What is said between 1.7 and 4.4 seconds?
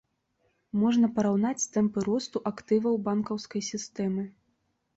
тэмпы росту актываў банкаўскай сістэмы.